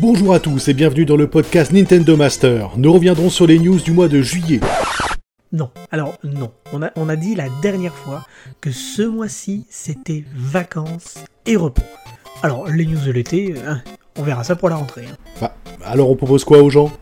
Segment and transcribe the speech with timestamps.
[0.00, 2.70] Bonjour à tous et bienvenue dans le podcast Nintendo Master.
[2.76, 4.60] Nous reviendrons sur les news du mois de juillet.
[5.52, 6.52] Non, alors non.
[6.72, 8.22] On a, on a dit la dernière fois
[8.60, 11.82] que ce mois-ci, c'était vacances et repos.
[12.42, 13.80] Alors, les news de l'été, hein,
[14.16, 15.06] on verra ça pour la rentrée.
[15.10, 15.16] hein.
[15.40, 16.92] Bah, alors on propose quoi aux gens?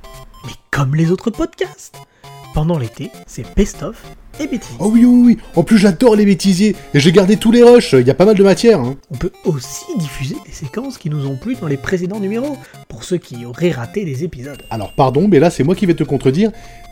[0.46, 1.96] Mais comme les autres podcasts
[2.54, 4.02] Pendant l'été, c'est best-of
[4.40, 4.76] et bêtises.
[4.78, 5.38] Oh oui, oui, oui.
[5.54, 7.92] En plus, j'adore les bêtisiers et j'ai gardé tous les rushs.
[7.92, 8.80] Il y a pas mal de matière.
[8.80, 8.96] Hein.
[9.10, 12.56] On peut aussi diffuser des séquences qui nous ont plu dans les précédents numéros,
[12.88, 14.62] pour ceux qui auraient raté des épisodes.
[14.70, 16.50] Alors, pardon, mais là, c'est moi qui vais te contredire.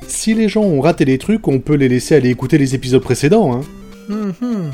[0.08, 3.02] Si les gens ont raté les trucs, on peut les laisser aller écouter les épisodes
[3.02, 3.54] précédents.
[3.54, 3.60] Hein.
[4.08, 4.72] Mhm,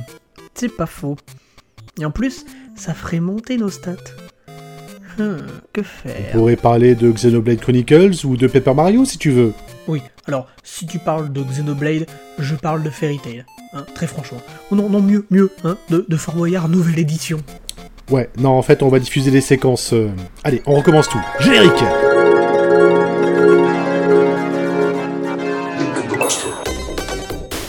[0.55, 1.17] c'est pas faux.
[2.01, 2.45] Et en plus,
[2.75, 3.97] ça ferait monter nos stats.
[5.19, 5.37] Hmm,
[5.73, 9.53] que On faire pourrait parler de Xenoblade Chronicles ou de Paper Mario si tu veux.
[9.89, 12.07] Oui, alors, si tu parles de Xenoblade,
[12.39, 13.45] je parle de Fairy Tail.
[13.73, 14.41] Hein, très franchement.
[14.71, 17.39] Ou non, non, mieux, mieux, hein, de, de Fort Boyard nouvelle édition.
[18.11, 19.93] Ouais, non, en fait, on va diffuser les séquences.
[19.93, 20.11] euh,
[20.45, 21.21] Allez, on recommence tout.
[21.41, 21.83] Générique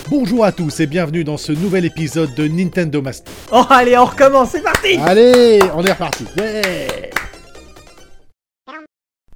[0.08, 3.32] Bonjour à tous et bienvenue dans ce nouvel épisode de Nintendo Master.
[3.50, 6.24] Oh, allez, on recommence, c'est parti Allez, on est reparti.
[6.36, 7.10] Ouais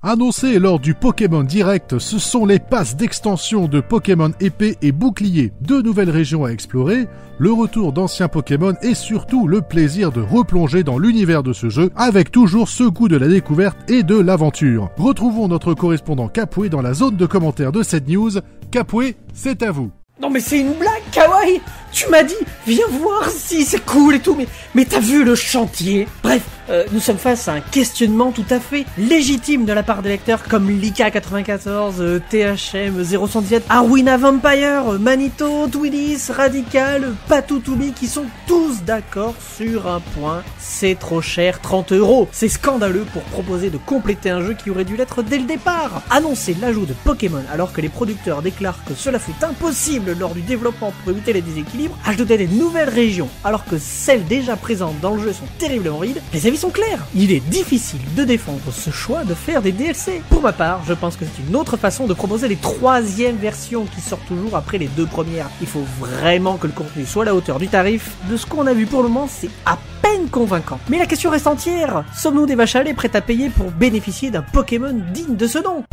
[0.09, 5.53] Annoncé lors du Pokémon Direct, ce sont les passes d'extension de Pokémon épée et bouclier.
[5.63, 10.85] Deux nouvelles régions à explorer, le retour d'anciens Pokémon et surtout le plaisir de replonger
[10.85, 14.91] dans l'univers de ce jeu avec toujours ce goût de la découverte et de l'aventure.
[14.97, 18.31] Retrouvons notre correspondant Capoué dans la zone de commentaires de cette news.
[18.71, 19.91] Capoué, c'est à vous.
[20.23, 21.61] Non mais c'est une blague, Kawaii
[21.93, 22.35] Tu m'as dit,
[22.67, 24.37] viens voir si c'est cool et tout,
[24.75, 26.07] mais, t'as vu le chantier?
[26.23, 30.03] Bref, euh, nous sommes face à un questionnement tout à fait légitime de la part
[30.03, 38.09] des lecteurs comme Lika94, euh, THM, 0117, Arwina Vampire, euh, Manito, Twillis, Radical, Patoutoubi qui
[38.09, 42.29] sont tous d'accord sur un point, c'est trop cher, 30 euros.
[42.33, 46.03] C'est scandaleux pour proposer de compléter un jeu qui aurait dû l'être dès le départ.
[46.11, 50.43] Annoncer l'ajout de Pokémon alors que les producteurs déclarent que cela fut impossible lors du
[50.43, 55.15] développement pour éviter les déséquilibres, ajouter des nouvelles régions alors que celles déjà présentes dans
[55.15, 57.07] le jeu sont terriblement rides, les avis sont clairs.
[57.15, 60.23] Il est difficile de défendre ce choix de faire des DLC.
[60.31, 63.87] Pour ma part, je pense que c'est une autre façon de proposer les troisièmes versions
[63.87, 65.49] qui sortent toujours après les deux premières.
[65.61, 68.13] Il faut vraiment que le contenu soit à la hauteur du tarif.
[68.31, 70.81] De ce qu'on a vu pour le moment, c'est à peine convaincant.
[70.89, 72.05] Mais la question reste entière.
[72.17, 75.59] Sommes-nous des vaches à lait prêtes à payer pour bénéficier d'un Pokémon digne de ce
[75.59, 75.85] nom?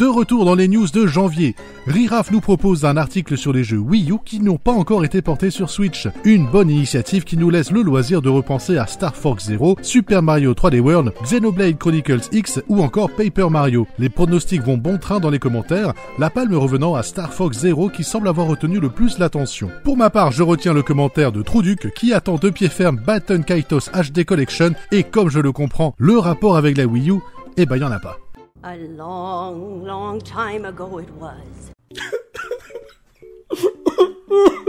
[0.00, 1.54] De retour dans les news de janvier,
[1.86, 5.20] Riraf nous propose un article sur les jeux Wii U qui n'ont pas encore été
[5.20, 6.08] portés sur Switch.
[6.24, 10.22] Une bonne initiative qui nous laisse le loisir de repenser à Star Fox Zero, Super
[10.22, 13.86] Mario 3D World, Xenoblade Chronicles X ou encore Paper Mario.
[13.98, 17.90] Les pronostics vont bon train dans les commentaires, la palme revenant à Star Fox Zero
[17.90, 19.68] qui semble avoir retenu le plus l'attention.
[19.84, 23.42] Pour ma part, je retiens le commentaire de Trouduc qui attend de pied ferme Baton
[23.42, 27.18] Kaitos HD Collection et comme je le comprends, le rapport avec la Wii U,
[27.58, 28.16] eh ben y en a pas.
[28.62, 31.72] A long, long time ago it was.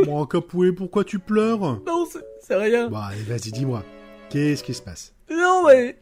[0.06, 1.79] Bon, Capoué, pourquoi tu pleures?
[1.85, 2.90] Non, c'est- rien.
[2.90, 3.84] Bah allez, vas-y, dis-moi.
[4.29, 5.13] Qu'est-ce qui se passe?
[5.29, 5.97] Non mais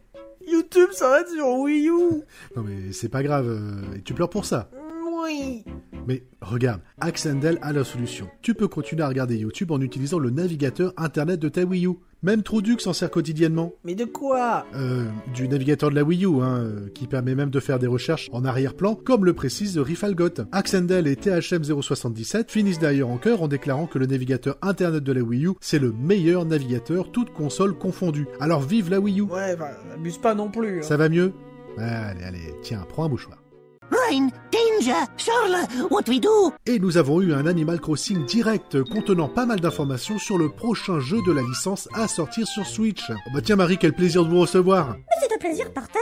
[0.46, 2.22] YouTube s'arrête sur Wii U.
[2.56, 4.68] Non mais c'est pas grave, euh, et tu pleures pour ça?
[5.22, 5.64] Oui.
[6.06, 8.28] Mais regarde, Axendel a la solution.
[8.42, 11.92] Tu peux continuer à regarder YouTube en utilisant le navigateur internet de ta Wii U.
[12.22, 13.72] Même Troudux s'en sert quotidiennement.
[13.84, 14.66] Mais de quoi?
[14.74, 15.04] Euh,
[15.34, 18.28] du navigateur de la Wii U, hein, euh, qui permet même de faire des recherches
[18.32, 20.28] en arrière-plan, comme le précise Rifalgot.
[20.52, 25.22] Axendel et THM077 finissent d'ailleurs en chœur en déclarant que le navigateur internet de la
[25.22, 28.26] Wii U, c'est le meilleur navigateur, toutes consoles confondues.
[28.38, 30.80] Alors vive la Wii U Ouais, bah, abuse pas non plus.
[30.80, 30.82] hein.
[30.82, 31.32] Ça va mieux?
[31.78, 33.38] Allez, allez, tiens, prends un mouchoir.
[33.90, 36.52] Rain, danger, Charles, what we do?
[36.66, 41.00] Et nous avons eu un Animal Crossing direct contenant pas mal d'informations sur le prochain
[41.00, 43.10] jeu de la licence à sortir sur Switch.
[43.10, 44.96] Oh bah tiens Marie, quel plaisir de vous recevoir.
[45.20, 46.00] C'est un plaisir partagé.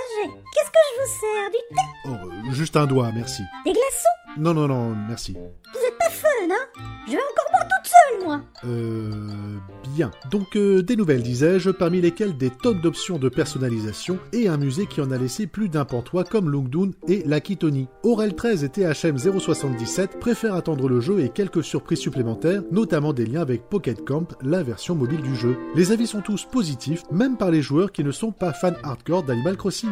[0.55, 1.83] Qu'est-ce que je vous sers Du thé?
[2.07, 3.43] Oh, euh, juste un doigt, merci.
[3.65, 4.39] Des glaçons?
[4.39, 5.33] Non, non, non, merci.
[5.33, 6.81] Vous êtes pas fun, hein?
[7.07, 9.57] Je vais encore boire toute seule, moi Euh...
[9.95, 10.11] Bien.
[10.31, 14.87] Donc euh, des nouvelles, disais-je, parmi lesquelles des tonnes d'options de personnalisation et un musée
[14.87, 17.57] qui en a laissé plus d'un pantois comme Lungdun et Lucky
[18.03, 23.27] Aurel 13 et THM 077 préfèrent attendre le jeu et quelques surprises supplémentaires, notamment des
[23.27, 25.57] liens avec Pocket Camp, la version mobile du jeu.
[25.75, 29.23] Les avis sont tous positifs, même par les joueurs qui ne sont pas fans hardcore
[29.23, 29.91] d'Animal Crossing.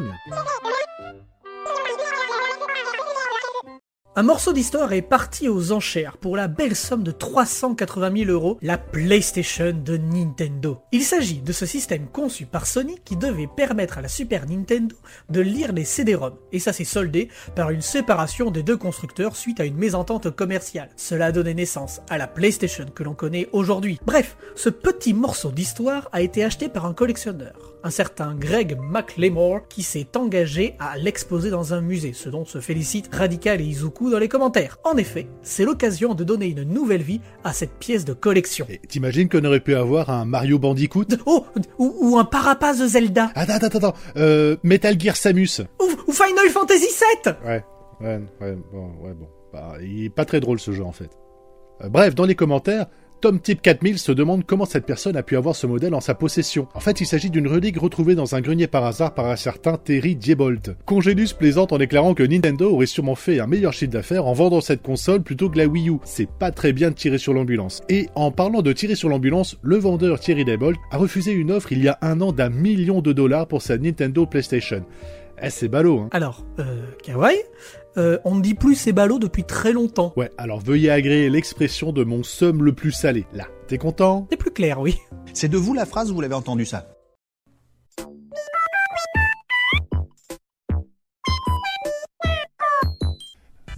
[4.19, 8.57] Un morceau d'histoire est parti aux enchères pour la belle somme de 380 000 euros,
[8.63, 10.79] la PlayStation de Nintendo.
[10.91, 14.97] Il s'agit de ce système conçu par Sony qui devait permettre à la Super Nintendo
[15.29, 19.61] de lire les CD-ROM, et ça s'est soldé par une séparation des deux constructeurs suite
[19.61, 20.89] à une mésentente commerciale.
[20.97, 24.01] Cela a donné naissance à la PlayStation que l'on connaît aujourd'hui.
[24.07, 29.69] Bref, ce petit morceau d'histoire a été acheté par un collectionneur un certain Greg McLemore
[29.69, 34.11] qui s'est engagé à l'exposer dans un musée, ce dont se félicitent Radical et Izuku
[34.11, 34.79] dans les commentaires.
[34.83, 38.67] En effet, c'est l'occasion de donner une nouvelle vie à cette pièce de collection.
[38.69, 41.05] Et T'imagines qu'on aurait pu avoir un Mario Bandicoot?
[41.29, 41.45] Oh,
[41.79, 45.61] ou, ou un Parapaz de Zelda, Attends, attends, attends, euh, Metal Gear Samus.
[45.81, 46.87] ou, ou Final Fantasy
[47.25, 47.65] VII Ouais,
[48.01, 49.29] ouais, ouais, bon, ouais, bon.
[49.53, 51.11] Bah, il est pas très drôle ce jeu en fait.
[51.83, 52.87] Euh, bref, dans les commentaires,
[53.21, 56.15] Tom Tip 4000 se demande comment cette personne a pu avoir ce modèle en sa
[56.15, 56.69] possession.
[56.75, 59.79] En fait, il s'agit d'une relique retrouvée dans un grenier par hasard par un certain
[59.79, 60.77] Terry Diebold.
[60.85, 64.61] Congélus plaisante en déclarant que Nintendo aurait sûrement fait un meilleur chiffre d'affaires en vendant
[64.61, 65.99] cette console plutôt que la Wii U.
[66.05, 67.83] C'est pas très bien de tirer sur l'ambulance.
[67.89, 71.73] Et en parlant de tirer sur l'ambulance, le vendeur Thierry Diebold a refusé une offre
[71.73, 74.85] il y a un an d'un million de dollars pour sa Nintendo PlayStation.
[75.43, 76.09] Eh, c'est ballot, hein.
[76.13, 77.37] Alors, euh, Kawaii,
[77.97, 80.13] euh, on ne dit plus ces ballots depuis très longtemps.
[80.17, 83.27] Ouais, alors veuillez agréer l'expression de mon somme le plus salé.
[83.33, 84.27] Là, t'es content?
[84.31, 84.99] C'est plus clair, oui.
[85.33, 86.87] C'est de vous la phrase ou vous l'avez entendu ça?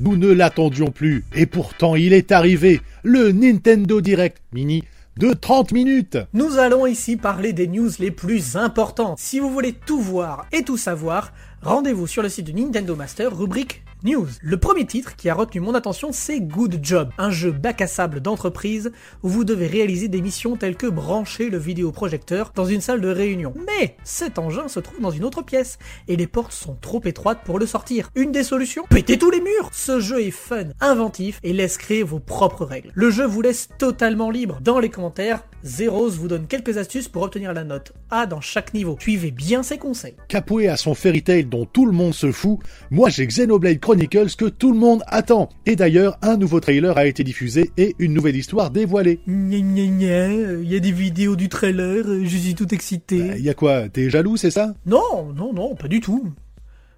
[0.00, 4.84] Nous ne l'attendions plus, et pourtant il est arrivé, le Nintendo Direct Mini
[5.16, 9.18] de 30 minutes Nous allons ici parler des news les plus importantes.
[9.18, 11.32] Si vous voulez tout voir et tout savoir,
[11.62, 14.28] rendez-vous sur le site de Nintendo Master, rubrique News.
[14.42, 17.88] Le premier titre qui a retenu mon attention, c'est Good Job, un jeu bac à
[17.88, 18.92] sable d'entreprise
[19.24, 23.08] où vous devez réaliser des missions telles que brancher le vidéoprojecteur dans une salle de
[23.08, 23.54] réunion.
[23.66, 27.42] Mais cet engin se trouve dans une autre pièce et les portes sont trop étroites
[27.44, 28.10] pour le sortir.
[28.14, 28.84] Une des solutions?
[28.88, 32.92] Pétez tous les murs Ce jeu est fun, inventif et laisse créer vos propres règles.
[32.94, 34.58] Le jeu vous laisse totalement libre.
[34.60, 38.74] Dans les commentaires, Zeros vous donne quelques astuces pour obtenir la note A dans chaque
[38.74, 38.96] niveau.
[39.00, 40.14] Suivez bien ses conseils.
[40.28, 42.58] Capoué à son Fairy Tail dont tout le monde se fout,
[42.90, 45.48] moi j'ai Xenoblade Chronicles que tout le monde attend.
[45.66, 49.20] Et d'ailleurs, un nouveau trailer a été diffusé et une nouvelle histoire dévoilée.
[49.26, 50.32] Gna gna gna,
[50.62, 53.30] il y a des vidéos du trailer, je suis tout excité.
[53.30, 54.74] Euh, y a quoi T'es jaloux, c'est ça?
[54.86, 56.32] Non, non, non, pas du tout.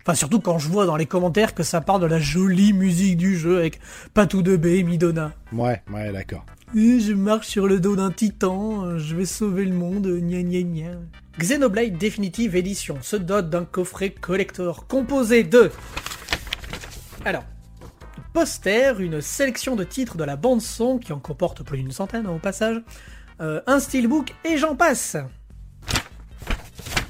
[0.02, 3.16] Enfin, surtout quand je vois dans les commentaires que ça parle de la jolie musique
[3.16, 3.80] du jeu avec
[4.14, 5.32] Patou de B et Midona.
[5.52, 6.44] Ouais, ouais, d'accord.
[6.72, 10.98] Je marche sur le dos d'un titan, je vais sauver le monde, gna gna gna.
[11.36, 15.72] Xenoblade Definitive Edition se dote d'un coffret collector composé de...
[17.24, 17.42] Alors,
[18.32, 22.28] poster, une sélection de titres de la bande son qui en comporte plus d'une centaine
[22.28, 22.80] au passage,
[23.40, 25.16] euh, un steelbook et j'en passe.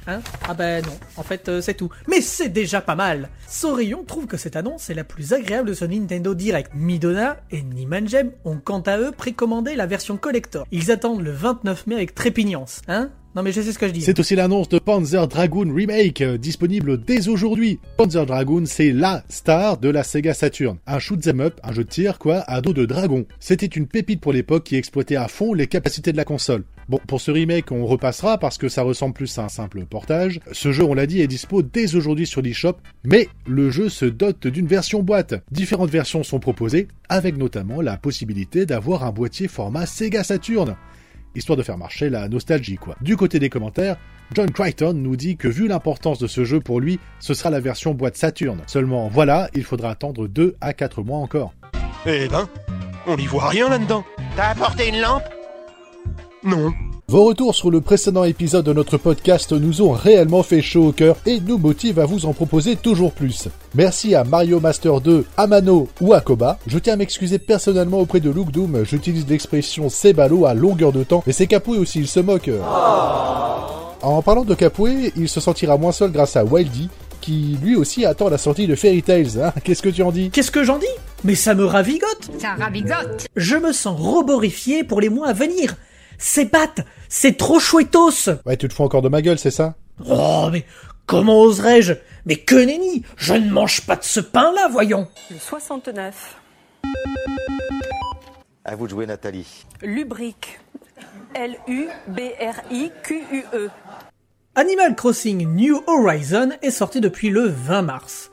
[0.06, 1.90] Hein ah ben non, en fait euh, c'est tout.
[2.08, 5.74] Mais c'est déjà pas mal Sorillon trouve que cette annonce est la plus agréable de
[5.74, 6.70] ce Nintendo Direct.
[6.74, 10.66] Midona et Nimanjem ont quant à eux précommandé la version collector.
[10.72, 13.92] Ils attendent le 29 mai avec trépignance, hein Non mais je sais ce que je
[13.92, 14.02] dis.
[14.02, 17.78] C'est aussi l'annonce de Panzer Dragoon Remake, euh, disponible dès aujourd'hui.
[17.96, 20.78] Panzer Dragoon, c'est LA star de la Sega Saturn.
[20.86, 23.26] Un shoot 'em up, un jeu de tir, quoi, à dos de dragon.
[23.38, 26.64] C'était une pépite pour l'époque qui exploitait à fond les capacités de la console.
[26.90, 30.40] Bon, pour ce remake, on repassera parce que ça ressemble plus à un simple portage.
[30.50, 34.06] Ce jeu, on l'a dit, est dispo dès aujourd'hui sur l'eShop, mais le jeu se
[34.06, 35.34] dote d'une version boîte.
[35.52, 40.74] Différentes versions sont proposées, avec notamment la possibilité d'avoir un boîtier format Sega Saturn
[41.36, 42.96] histoire de faire marcher la nostalgie quoi.
[43.00, 43.96] Du côté des commentaires,
[44.34, 47.60] John Crichton nous dit que vu l'importance de ce jeu pour lui, ce sera la
[47.60, 48.60] version boîte Saturn.
[48.66, 51.54] Seulement voilà, il faudra attendre 2 à 4 mois encore.
[52.04, 52.48] Eh ben,
[53.06, 54.04] on n'y voit rien là-dedans.
[54.34, 55.22] T'as apporté une lampe?
[56.42, 56.72] Non.
[57.06, 60.92] Vos retours sur le précédent épisode de notre podcast nous ont réellement fait chaud au
[60.92, 63.48] cœur et nous motivent à vous en proposer toujours plus.
[63.74, 66.58] Merci à Mario Master 2, Amano ou Akoba.
[66.66, 70.92] Je tiens à m'excuser personnellement auprès de Luke Doom, j'utilise l'expression c'est ballot à longueur
[70.92, 72.50] de temps et c'est Capoué aussi, il se moque.
[74.02, 76.88] En parlant de Capoué, il se sentira moins seul grâce à Wildy
[77.20, 79.38] qui lui aussi attend la sortie de Fairy Tales.
[79.42, 80.30] Hein Qu'est-ce que tu en dis?
[80.30, 80.86] Qu'est-ce que j'en dis?
[81.22, 85.74] Mais ça me ravigote Ça ravigote Je me sens roborifié pour les mois à venir
[86.22, 89.74] Ces pattes C'est trop chouettos Ouais, tu te fous encore de ma gueule, c'est ça?
[90.06, 90.66] Oh, mais
[91.06, 91.94] comment oserais-je?
[92.26, 96.36] Mais que nenni Je ne mange pas de ce pain-là, voyons Le 69.
[98.66, 99.64] À vous de jouer, Nathalie.
[99.80, 100.60] Lubrique.
[101.34, 101.90] L-U-B-R-I-Q-U-E.
[104.56, 108.30] Animal Crossing New Horizon est sorti depuis le 20 mars.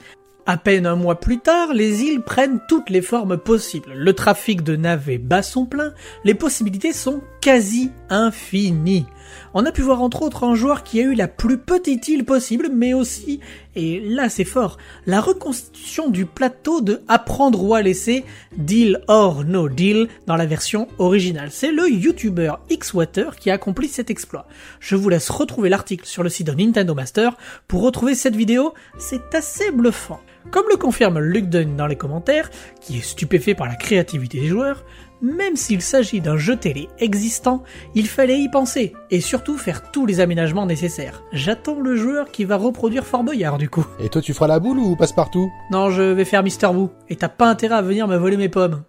[0.50, 3.92] À peine un mois plus tard, les îles prennent toutes les formes possibles.
[3.94, 9.06] Le trafic de navets bat son plein, les possibilités sont quasi infini.
[9.54, 12.26] On a pu voir entre autres un joueur qui a eu la plus petite île
[12.26, 13.40] possible, mais aussi,
[13.76, 18.24] et là c'est fort, la reconstitution du plateau de Apprendre ou à laisser,
[18.56, 21.50] Deal or No Deal, dans la version originale.
[21.52, 24.48] C'est le YouTuber Xwater qui a accompli cet exploit.
[24.80, 28.74] Je vous laisse retrouver l'article sur le site de Nintendo Master pour retrouver cette vidéo,
[28.98, 30.20] c'est assez bluffant.
[30.52, 34.48] Comme le confirme Luke Dunn dans les commentaires, qui est stupéfait par la créativité des
[34.48, 34.86] joueurs,
[35.22, 37.64] même s'il s'agit d'un jeu télé existant,
[37.96, 41.24] il fallait y penser, et surtout faire tous les aménagements nécessaires.
[41.32, 43.86] J'attends le joueur qui va reproduire Fort Boyard du coup.
[44.00, 45.50] Et toi, tu feras la boule ou passe-partout?
[45.72, 48.50] Non, je vais faire Mister Boo, et t'as pas intérêt à venir me voler mes
[48.50, 48.84] pommes.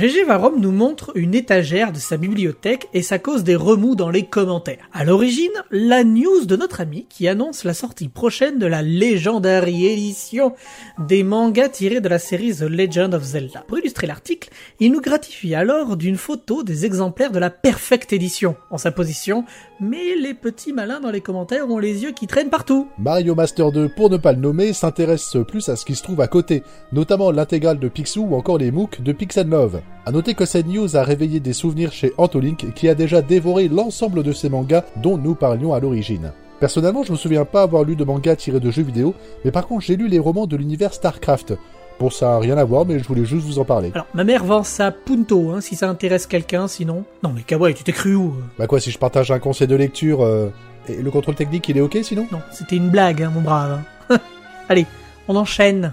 [0.00, 4.08] GG Varom nous montre une étagère de sa bibliothèque et ça cause des remous dans
[4.08, 4.88] les commentaires.
[4.94, 9.68] À l'origine, la news de notre ami qui annonce la sortie prochaine de la légendaire
[9.68, 10.54] édition
[10.98, 13.62] des mangas tirés de la série The Legend of Zelda.
[13.68, 18.56] Pour illustrer l'article, il nous gratifie alors d'une photo des exemplaires de la Perfect Edition
[18.70, 19.44] en sa position,
[19.80, 22.88] mais les petits malins dans les commentaires ont les yeux qui traînent partout.
[22.96, 26.22] Mario Master 2, pour ne pas le nommer, s'intéresse plus à ce qui se trouve
[26.22, 29.82] à côté, notamment l'intégrale de Picsou ou encore les MOOC de Pixel Love.
[30.06, 33.68] À noter que cette news a réveillé des souvenirs chez Antolink qui a déjà dévoré
[33.68, 36.32] l'ensemble de ces mangas dont nous parlions à l'origine.
[36.58, 39.66] Personnellement, je me souviens pas avoir lu de manga tiré de jeux vidéo, mais par
[39.66, 41.54] contre j'ai lu les romans de l'univers StarCraft.
[41.98, 43.90] Bon, ça a rien à voir, mais je voulais juste vous en parler.
[43.94, 47.04] Alors, ma mère vend ça Punto, hein, si ça intéresse quelqu'un, sinon...
[47.22, 48.42] Non mais Kawaii, tu t'es cru où euh?
[48.58, 50.48] Bah quoi, si je partage un conseil de lecture, euh,
[50.88, 52.26] et le contrôle technique, il est ok sinon?
[52.32, 53.80] Non, c'était une blague, hein, mon brave.
[54.70, 54.86] Allez,
[55.28, 55.92] on enchaîne.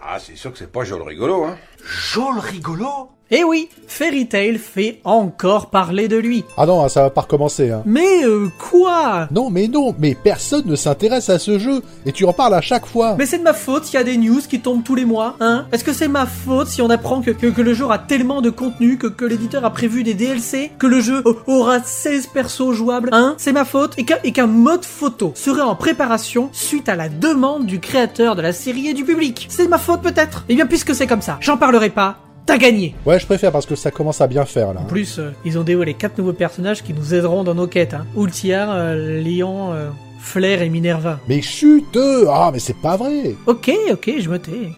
[0.00, 1.56] Ah, c'est sûr que c'est pas joli rigolo, hein.
[1.84, 3.10] Jol rigolo?
[3.34, 6.44] Eh oui, Fairy Tail fait encore parler de lui.
[6.58, 7.82] Ah non, ça va pas recommencer, hein.
[7.86, 9.26] Mais euh, quoi?
[9.30, 12.60] Non, mais non, mais personne ne s'intéresse à ce jeu, et tu en parles à
[12.60, 13.16] chaque fois.
[13.18, 15.36] Mais c'est de ma faute s'il y a des news qui tombent tous les mois,
[15.40, 17.96] hein Est-ce que c'est ma faute si on apprend que, que, que le jeu a
[17.96, 22.26] tellement de contenu, que, que l'éditeur a prévu des DLC, que le jeu aura 16
[22.34, 23.34] persos jouables, hein?
[23.38, 27.08] C'est ma faute et qu'un et qu'un mode photo serait en préparation suite à la
[27.08, 29.46] demande du créateur de la série et du public.
[29.48, 30.44] C'est de ma faute peut-être?
[30.50, 33.66] Eh bien puisque c'est comme ça, j'en parlerai pas, t'as gagné Ouais, je préfère parce
[33.66, 34.80] que ça commence à bien faire là.
[34.80, 37.94] En plus, euh, ils ont dévoilé quatre nouveaux personnages qui nous aideront dans nos quêtes,
[37.94, 38.06] hein.
[38.16, 41.18] Ultiar, euh, Lion, euh, Flair et Minerva.
[41.28, 41.84] Mais chut
[42.28, 44.70] Ah, mais c'est pas vrai Ok, ok, je me tais.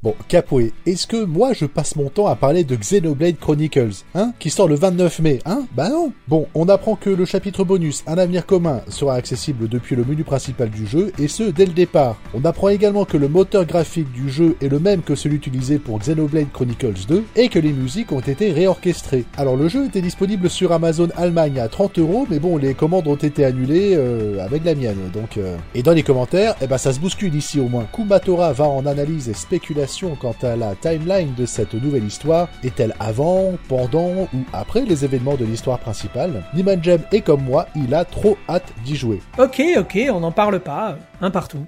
[0.00, 4.32] Bon, Capoe, est-ce que moi je passe mon temps à parler de Xenoblade Chronicles, hein
[4.38, 5.62] Qui sort le 29 mai, hein?
[5.74, 9.96] Bah non Bon, on apprend que le chapitre bonus Un avenir commun sera accessible depuis
[9.96, 12.16] le menu principal du jeu, et ce, dès le départ.
[12.32, 15.80] On apprend également que le moteur graphique du jeu est le même que celui utilisé
[15.80, 19.24] pour Xenoblade Chronicles 2, et que les musiques ont été réorchestrées.
[19.36, 23.08] Alors le jeu était disponible sur Amazon Allemagne à 30 euros, mais bon, les commandes
[23.08, 25.38] ont été annulées euh, avec la mienne, donc...
[25.38, 25.56] euh.
[25.74, 27.88] Et dans les commentaires, eh ben ça se bouscule ici au moins.
[27.92, 29.87] Kumatora va en analyse et spéculation
[30.20, 32.48] quant à la timeline de cette nouvelle histoire.
[32.62, 36.44] Est-elle avant, pendant ou après les événements de l'histoire principale?
[36.54, 39.20] Niman Jem est comme moi, il a trop hâte d'y jouer.
[39.38, 41.66] Ok, ok, on n'en parle pas, un partout.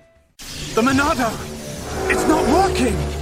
[0.74, 1.24] The Monado
[2.08, 3.19] It's not working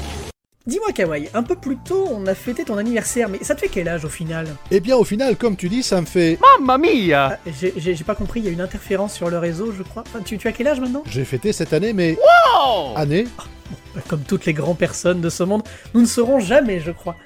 [0.69, 3.69] Dis-moi Kawaii, un peu plus tôt on a fêté ton anniversaire, mais ça te fait
[3.69, 4.47] quel âge au final?
[4.71, 6.39] Eh bien au final, comme tu dis, ça me fait...
[6.61, 7.39] Mamma mia!
[7.47, 10.05] Ah, J'ai pas compris, il y a une interférence sur le réseau je crois.
[10.07, 11.03] Enfin, tu, tu as quel âge maintenant?
[11.07, 12.19] J'ai fêté cette année, mais...
[12.97, 13.27] Année.
[13.95, 15.63] Bah, Comme toutes les grandes personnes de ce monde,
[15.95, 17.17] nous ne saurons jamais je crois.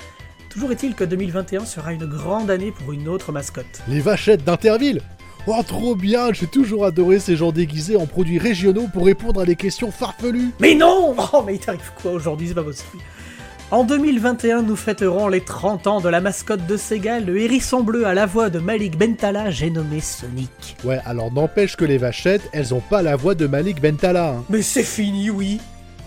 [0.49, 3.82] Toujours est-il que 2021 sera une grande année pour une autre mascotte.
[3.88, 5.00] Les vachettes d'Interville!
[5.49, 9.44] Oh, trop bien J'ai toujours adoré ces gens déguisés en produits régionaux pour répondre à
[9.44, 10.52] des questions farfelues.
[10.61, 11.16] Mais non!
[11.32, 13.02] Oh mais il t'arrive quoi aujourd'hui, c'est pas possible.
[13.73, 18.07] En 2021, nous fêterons les 30 ans de la mascotte de Sega, le hérisson bleu
[18.07, 20.76] à la voix de Malik Bentala, j'ai nommé Sonic.
[20.85, 24.33] Ouais, alors n'empêche que les vachettes, elles ont pas la voix de Malik Bentala.
[24.33, 24.45] hein.
[24.50, 25.59] Mais c'est fini, oui.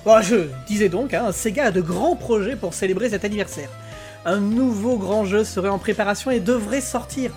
[0.06, 3.70] Bon, je disais donc, hein, Sega a de grands projets pour célébrer cet anniversaire.
[4.26, 7.32] Un nouveau grand jeu serait en préparation et devrait sortir.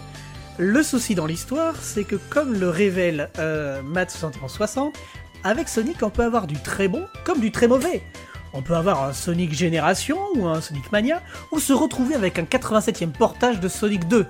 [0.58, 4.94] Le souci dans l'histoire, c'est que comme le révèle euh, Matt 6160,
[5.42, 8.02] avec Sonic on peut avoir du très bon comme du très mauvais.
[8.52, 12.44] On peut avoir un Sonic Génération ou un Sonic Mania, ou se retrouver avec un
[12.44, 14.26] 87e portage de Sonic 2.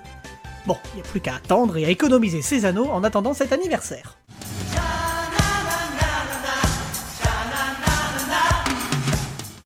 [0.66, 3.52] Bon, il n'y a plus qu'à attendre et à économiser ses anneaux en attendant cet
[3.52, 4.18] anniversaire.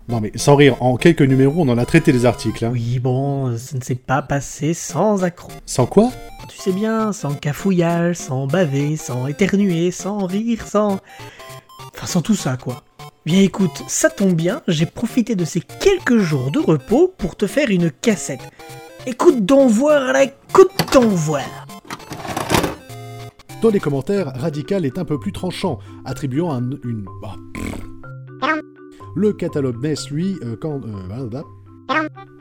[0.08, 2.62] Non mais sans rire, en quelques numéros, on en a traité les articles.
[2.64, 2.70] Hein.
[2.72, 5.52] Oui, bon, ça ne s'est pas passé sans accroc.
[5.64, 6.10] Sans quoi?
[6.48, 11.00] Tu sais bien, sans cafouillage, sans baver, sans éternuer, sans rire, sans...
[11.94, 12.82] Enfin, sans tout ça, quoi.
[13.24, 17.46] Bien écoute, ça tombe bien, j'ai profité de ces quelques jours de repos pour te
[17.46, 18.40] faire une cassette.
[19.06, 21.44] Écoute donc voir, écoute donc voir.
[23.62, 27.06] Dans les commentaires, Radical est un peu plus tranchant, attribuant un, une...
[27.22, 27.36] bah.
[29.14, 30.80] Le catalogue NES, lui, euh, quand...
[30.84, 31.40] euh.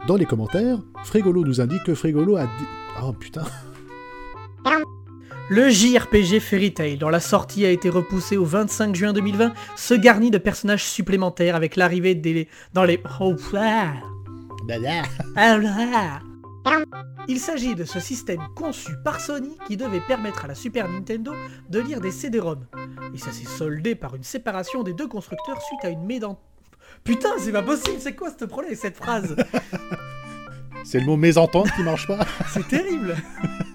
[0.08, 2.66] Dans les commentaires, Frégolo nous indique que Frégolo a dit...
[3.04, 3.44] Oh putain
[5.50, 9.94] Le JRPG Fairy Tail, dont la sortie a été repoussée au 25 juin 2020, se
[9.94, 12.48] garnit de personnages supplémentaires avec l'arrivée des...
[12.74, 13.02] dans les...
[13.20, 13.94] Oh, ah.
[15.36, 16.20] Ah là.
[17.28, 21.34] Il s'agit de ce système conçu par Sony qui devait permettre à la Super Nintendo
[21.70, 22.66] de lire des CD-ROM.
[23.14, 26.40] Et ça s'est soldé par une séparation des deux constructeurs suite à une médante...
[27.04, 29.36] Putain, c'est pas possible, c'est quoi ce problème cette phrase?
[30.84, 32.26] C'est le mot mésentente qui marche pas?
[32.54, 33.16] C'est terrible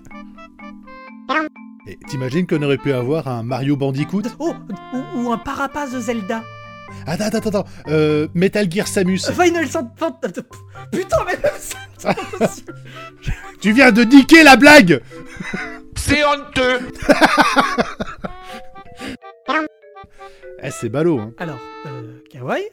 [1.89, 4.55] Et t'imagines qu'on aurait pu avoir un Mario Bandicoot Oh,
[4.93, 6.43] ou, ou un parapace de Zelda.
[7.07, 9.19] Attends, attends, attends, euh, Metal Gear Samus.
[9.33, 10.15] Final Fan- Fan-
[10.93, 12.15] Putain, mais ça,
[12.49, 12.65] c'est
[13.61, 15.01] Tu viens de niquer la blague.
[15.97, 16.79] C'est honteux.
[20.63, 21.33] Eh, c'est ballot, hein.
[21.39, 22.65] Alors, euh, Kawaii,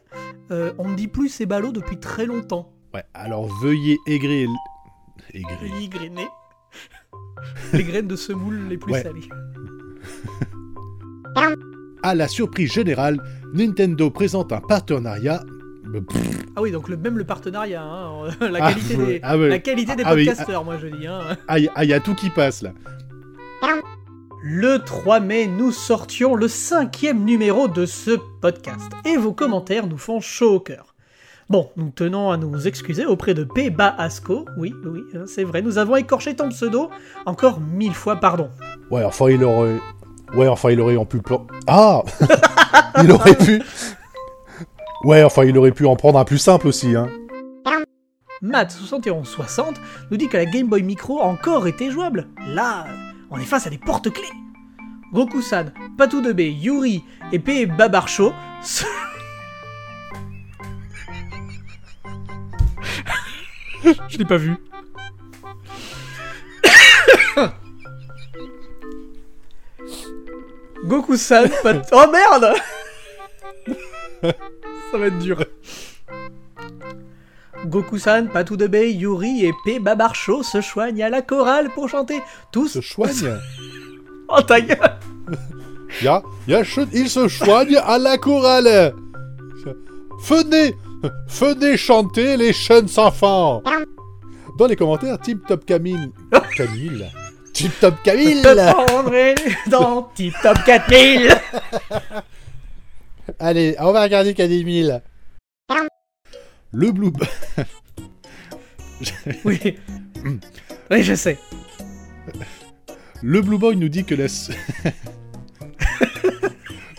[0.51, 2.71] euh, on ne dit plus ces ballots depuis très longtemps.
[2.93, 4.43] Ouais, alors veuillez aigrer...
[4.43, 4.49] l-
[5.33, 5.71] Aigrer...
[7.73, 9.03] Les graines de semoule les plus Ouais.
[9.03, 9.21] salées.
[12.03, 13.17] À la surprise générale,
[13.53, 15.41] Nintendo présente un partenariat...
[15.93, 16.21] Pff,
[16.55, 19.59] Ah oui, donc le, même le partenariat, hein, la, Ah, qualité ouais, des, ah la
[19.59, 21.07] qualité des Ah oui, podcasteurs, moi je dis.
[21.07, 21.19] Hein.
[21.47, 22.71] Ah, ah, y a tout qui passe, là.
[24.45, 28.91] Le 3 mai, nous sortions le cinquième numéro de ce podcast.
[29.05, 30.92] Et vos commentaires nous font chaud au cœur.
[31.49, 33.73] Bon, nous tenons à nous excuser auprès de P.
[33.97, 34.45] Asco.
[34.57, 36.89] Oui, oui, hein, c'est vrai, nous avons écorché ton pseudo.
[37.25, 38.49] Encore mille fois pardon.
[38.89, 39.79] Ouais, enfin, il aurait...
[40.35, 41.19] Ouais, enfin, il aurait en pu...
[41.21, 42.01] plan- Ah
[43.03, 43.61] Il aurait pu...
[45.03, 47.09] Ouais, enfin, il aurait pu en prendre un plus simple aussi, hein.
[48.41, 49.75] Matt7160
[50.11, 52.27] nous dit que la Game Boy Micro encore était jouable.
[52.47, 52.85] Là,
[53.31, 54.23] on est face à des porte-clés.
[55.13, 57.65] Goku-san, Patou de B, Yuri et P.
[57.67, 58.83] Babarcho se-
[64.09, 64.55] Je l'ai pas vu.
[70.85, 71.87] Goku-san, Pat...
[71.91, 72.53] Oh merde
[74.91, 75.43] Ça va être dur.
[77.65, 79.79] Goku-san, Patou de Bay, Yuri et P.
[79.79, 82.21] Babarcho se joignent à la chorale pour chanter
[82.51, 82.67] tous.
[82.67, 83.37] Se choigne
[84.29, 84.97] Oh ta gueule
[86.01, 88.93] Ya, ya, che- il se choigne à la chorale
[90.27, 90.75] Venez
[91.27, 93.61] Venez chanter les jeunes enfants
[94.57, 96.11] Dans les commentaires, Tip Top Camille...
[96.55, 97.05] Camille
[97.53, 98.41] Tip Top Camille
[99.67, 101.35] dans Tip Top 4000
[103.39, 105.01] Allez, on va regarder K10
[106.71, 107.11] Le Blue...
[109.45, 109.77] Oui.
[110.89, 111.37] Oui, je sais.
[113.21, 114.25] Le Blue Boy nous dit que la...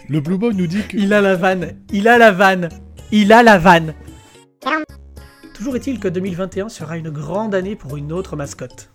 [0.08, 0.96] Le Blue Boy nous dit que...
[0.96, 1.78] Il a la vanne.
[1.92, 2.68] Il a la vanne.
[3.16, 3.94] Il a la vanne.
[5.54, 8.90] Toujours est-il que 2021 sera une grande année pour une autre mascotte.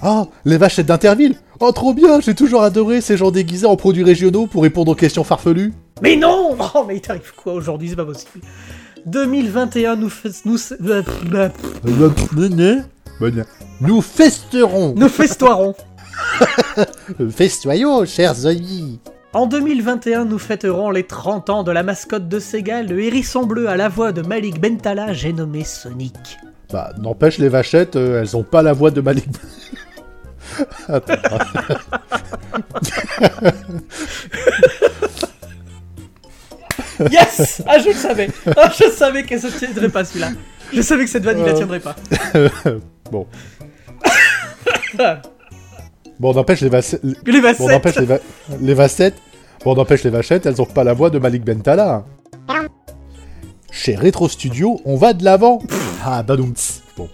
[0.00, 4.04] Oh, les vachettes d'Interville Oh, trop bien J'ai toujours adoré ces gens déguisés en produits
[4.04, 5.74] régionaux pour répondre aux questions farfelues.
[6.02, 7.88] Mais non Oh, mais il t'arrive quoi aujourd'hui?
[7.88, 8.44] C'est pas possible.
[9.06, 10.12] 2021 nous...
[10.44, 10.58] nous...
[13.80, 15.74] Nous festerons Nous festoirons.
[17.30, 19.00] Festoyons, chers amis
[19.34, 23.68] En 2021, nous fêterons les 30 ans de la mascotte de Sega, le hérisson bleu
[23.68, 26.38] à la voix de Malik Bentala, j'ai nommé Sonic.
[26.72, 29.26] Bah, n'empêche, les vachettes, euh, elles ont pas la voix de Malik...
[30.88, 31.14] Attends.
[37.10, 40.30] Yes Ah, je le savais Ah, je savais qu'elle se tiendrait pas celui-là.
[40.72, 41.56] Je savais que cette vanne, il la Euh.
[41.56, 41.96] tiendrait pas.
[43.12, 43.26] bon.
[46.20, 47.00] Bon, n'empêche, les vachettes...
[47.26, 48.18] Les vachettes Bon, n'empêche, les, va-
[48.60, 49.14] les vachettes...
[49.64, 52.04] Bon, n'empêche, les vachettes, elles ont pas la voix de Malik Bentala.
[53.70, 55.60] Chez Retro Studio, on va de l'avant.
[56.04, 56.54] Ah, badoum.
[56.96, 57.08] Bon.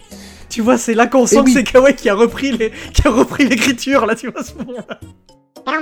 [0.49, 1.53] Tu vois, c'est là qu'on sent Eh que oui.
[1.53, 2.71] c'est Kawaii qui a repris les...
[2.93, 5.81] qui a repris l'écriture, là, tu vois, ce moment-là.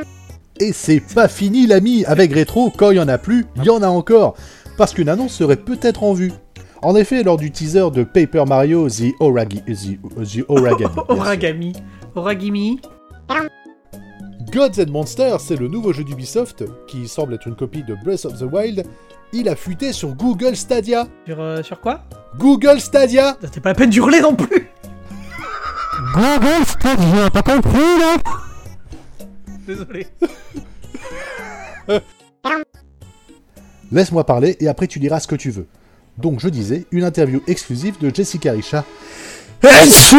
[0.59, 2.05] Et c'est pas fini, l'ami.
[2.05, 4.35] Avec Retro, quand il y en a plus, il y en a encore.
[4.77, 6.31] Parce qu'une annonce serait peut-être en vue.
[6.81, 9.61] En effet, lors du teaser de Paper Mario The Oragi...
[9.61, 10.95] The, the Origami.
[11.07, 11.73] Oragami.
[12.15, 12.79] Oragimi.
[14.51, 18.25] Gods and Monsters, c'est le nouveau jeu d'Ubisoft, qui semble être une copie de Breath
[18.25, 18.85] of the Wild.
[19.31, 21.07] Il a fuité sur Google Stadia.
[21.25, 22.03] Sur, euh, sur quoi?
[22.37, 24.69] Google Stadia C'était pas la peine d'hurler non plus
[26.13, 28.17] Google Stadia, t'as compris là
[29.65, 30.07] Désolé.
[33.91, 35.65] Laisse-moi parler et après tu diras ce que tu veux.
[36.17, 38.83] Donc je disais, une interview exclusive de Jessica Richard.
[39.63, 40.13] Yes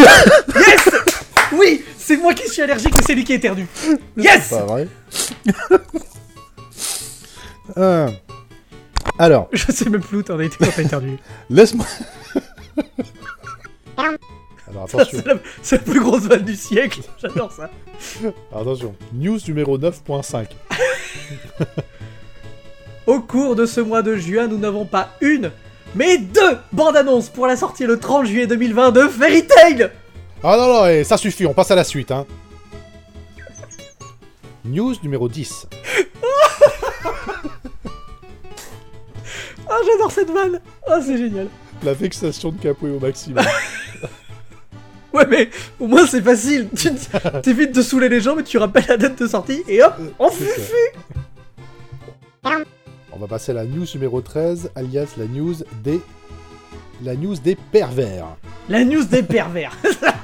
[1.52, 3.66] Oui C'est moi qui suis allergique, mais c'est lui qui éternue.
[4.16, 4.88] Yes Pas vrai.
[7.78, 8.10] Euh,
[9.18, 11.16] Alors, Je sais même plus où t'en étais quand t'as éternué.
[11.48, 11.86] laisse-moi.
[13.96, 17.00] Alors attention, C'est la, c'est la plus grosse vanne du siècle.
[17.22, 17.70] J'adore ça.
[18.54, 18.94] attention.
[19.14, 20.46] News numéro 9.5.
[23.06, 25.50] Au cours de ce mois de juin, nous n'avons pas une,
[25.94, 29.90] mais deux bandes annonces pour la sortie le 30 juillet 2020 de Fairy Tail
[30.46, 32.26] Ah non, non, eh, ça suffit, on passe à la suite, hein.
[34.64, 35.66] News numéro 10.
[39.66, 41.48] Ah, j'adore cette vanne Ah, c'est génial
[41.82, 43.44] La vexation de Capoué au maximum.
[45.12, 45.48] Ouais, mais
[45.80, 46.68] au moins c'est facile.
[46.76, 46.90] Tu
[47.42, 50.28] t'évites de saouler les gens, mais tu rappelles la date de sortie et hop, on
[50.28, 50.72] C'est fufu
[52.44, 52.50] ça.
[53.12, 55.54] On va passer à la news numéro 13, alias la news
[55.84, 56.00] des...
[57.02, 58.26] La news des pervers.
[58.68, 59.76] La news des pervers.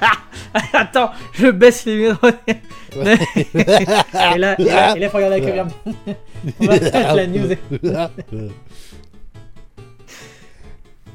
[0.73, 2.29] Attends, je baisse les micros.
[2.97, 5.67] et là, et là, et là, faut regarder la caméra.
[6.59, 7.47] On va faire la news.
[7.47, 7.59] des-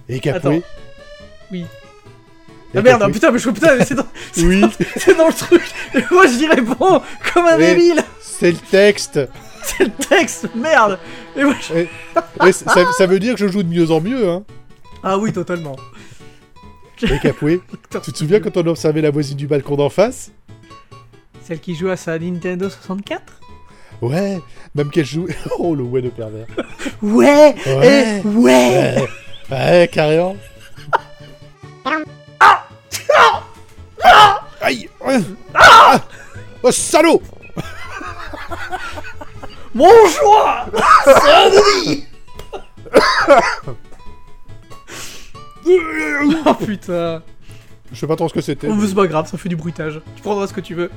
[0.08, 0.66] Et Capoué Attends.
[1.50, 1.64] Oui.
[2.74, 4.06] Ah merde, putain, mais je putain, mais c'est dans,
[4.38, 4.60] Oui.
[4.60, 5.62] dans- c'est dans le truc.
[5.94, 7.00] Et moi, j'y réponds
[7.32, 8.02] comme un Mais- débile.
[8.20, 9.18] C'est le texte
[9.62, 10.98] C'est le texte, merde.
[11.36, 11.88] Et moi, je- Et-
[12.48, 14.44] et ça, ça veut dire que je joue de mieux en mieux, hein
[15.02, 15.74] Ah oui, totalement.
[17.02, 17.60] Et Capoué,
[18.02, 20.30] tu te souviens quand on observait la voisine du balcon d'en face?
[21.42, 23.40] Celle qui joue à sa Nintendo 64
[24.02, 24.38] Ouais,
[24.74, 25.26] même qu'elle joue...
[25.58, 26.46] Oh, le ouais de pervers.
[27.02, 28.22] Ouais, Ouais.
[28.24, 28.96] eh, ouais.
[28.98, 29.08] Ouais,
[29.50, 29.88] ouais.
[29.92, 30.36] Carrément.
[34.60, 34.88] Aïe
[35.54, 36.00] Ah.
[36.62, 37.22] Oh, salaud.
[39.74, 40.48] Bonjour
[46.46, 47.22] Oh putain
[47.92, 48.68] Je sais pas trop ce que c'était.
[48.70, 50.00] Oh, mais c'est pas grave, ça fait du bruitage.
[50.16, 50.90] Tu prendras ce que tu veux.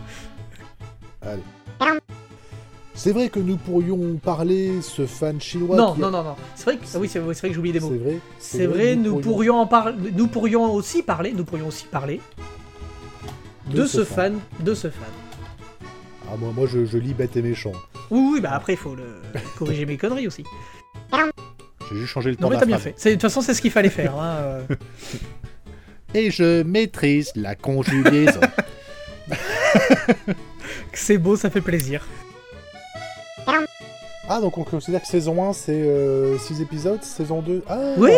[2.93, 6.35] C'est vrai que nous pourrions parler, ce fan chinois non, qui a- non, non, non.
[6.55, 7.91] C'est vrai que, ah oui, c'est c'est vrai que j'ai oublié des mots.
[7.93, 8.19] C'est vrai.
[8.39, 9.95] C'est vrai, nous pourrions en parler.
[10.13, 11.31] Nous pourrions aussi parler.
[11.31, 12.19] Nous pourrions aussi parler
[13.67, 14.37] de, ce fan.
[14.59, 15.07] de ce fan.
[16.29, 17.71] Ah, moi, moi je, je lis bête et méchant.
[18.11, 19.21] Oui, oui, bah après, il faut le
[19.57, 20.43] corriger mes conneries aussi.
[21.89, 22.91] J'ai juste changé le temps Non, mais de t'as bien phrase.
[22.91, 22.95] fait.
[22.97, 24.19] C'est- De toute façon, c'est ce qu'il fallait faire.
[24.19, 24.61] hein, euh.
[26.13, 28.39] Et je maîtrise la conjugaison.
[30.93, 32.07] C'est beau, ça fait plaisir.
[34.27, 37.63] ah, donc on considère que saison 1 c'est 6 épisodes, saison 2.
[37.67, 38.11] Ah Oui.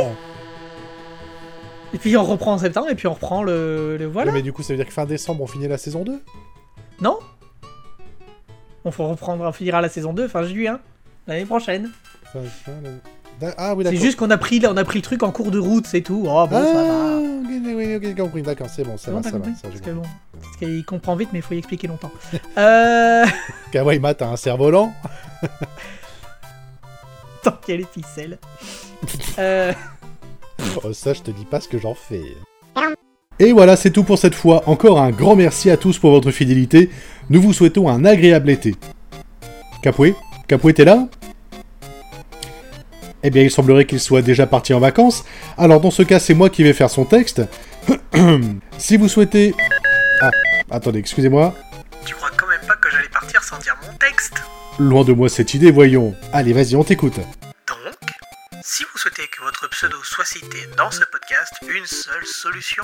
[1.94, 3.98] Et puis on reprend en septembre, et puis on reprend le.
[3.98, 4.32] le- voilà.
[4.32, 6.22] Mais du coup, ça veut dire que fin décembre on finit la saison 2
[7.02, 7.20] Non
[8.86, 10.80] On faut reprendre, on finira la saison 2 fin juin,
[11.28, 11.90] l'année prochaine.
[13.58, 15.60] Ah oui, C'est juste qu'on a pris, on a pris le truc en cours de
[15.60, 16.24] route, c'est tout.
[16.28, 17.21] Oh bon, Ah, ça va.
[17.58, 18.42] Ok, oui, ok, compris.
[18.42, 19.40] D'accord, c'est bon, ça va, ça va.
[19.40, 20.04] Parce que bon,
[20.40, 22.12] parce qu'il comprend vite, mais il faut y expliquer longtemps.
[22.58, 23.26] euh...
[23.72, 24.94] Kawaii t'as un cerf-volant
[27.44, 28.38] Tant a les ficelles.
[29.40, 29.74] euh...
[30.84, 32.22] Oh, ça, je te dis pas ce que j'en fais.
[33.40, 34.62] Et voilà, c'est tout pour cette fois.
[34.68, 36.92] Encore un grand merci à tous pour votre fidélité.
[37.32, 38.76] Nous vous souhaitons un agréable été.
[39.82, 40.14] Capoué?
[40.48, 41.08] Capoué, t'es là?
[43.24, 45.24] Eh bien, il semblerait qu'il soit déjà parti en vacances.
[45.58, 47.42] Alors, dans ce cas, c'est moi qui vais faire son texte.
[48.78, 49.54] si vous souhaitez...
[50.22, 50.32] Ah,
[50.70, 51.54] attendez, excusez-moi.
[52.06, 54.34] Tu crois quand même pas que j'allais partir sans dire mon texte?
[54.80, 56.16] Loin de moi cette idée, voyons.
[56.34, 57.20] Allez, vas-y, on t'écoute.
[58.74, 62.84] Si vous souhaitez que votre pseudo soit cité dans ce podcast, une seule solution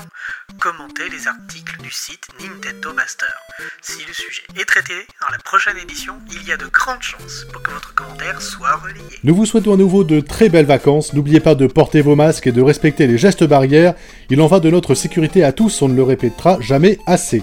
[0.60, 3.34] commentez les articles du site Nintendo Master.
[3.80, 7.46] Si le sujet est traité dans la prochaine édition, il y a de grandes chances
[7.50, 9.18] pour que votre commentaire soit relayé.
[9.24, 11.14] Nous vous souhaitons à nouveau de très belles vacances.
[11.14, 13.94] N'oubliez pas de porter vos masques et de respecter les gestes barrières.
[14.28, 17.42] Il en va de notre sécurité à tous, on ne le répétera jamais assez.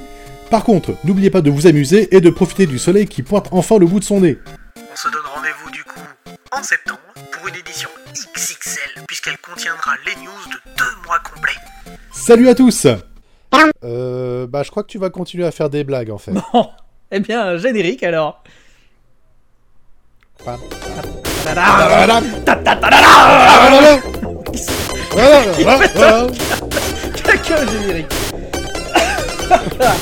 [0.51, 3.79] Par contre, n'oubliez pas de vous amuser et de profiter du soleil qui pointe enfin
[3.79, 4.38] le bout de son nez.
[4.77, 5.64] On se donne rendez-vous
[6.57, 6.99] en septembre
[7.31, 11.51] pour une édition XXL puisqu'elle contiendra les news de deux mois complets.
[12.13, 12.87] Salut à tous
[13.83, 14.47] Euh...
[14.47, 16.31] Bah je crois que tu vas continuer à faire des blagues en fait.
[16.31, 16.69] Bon,
[17.11, 18.43] eh bien, générique alors.
[27.23, 28.13] Quel générique